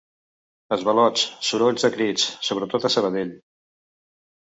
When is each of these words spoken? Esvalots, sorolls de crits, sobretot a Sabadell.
Esvalots, 0.77 1.27
sorolls 1.51 1.87
de 1.89 1.93
crits, 1.99 2.27
sobretot 2.51 2.91
a 2.91 2.95
Sabadell. 2.99 3.39